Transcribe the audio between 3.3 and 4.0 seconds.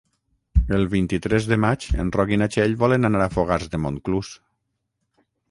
Fogars de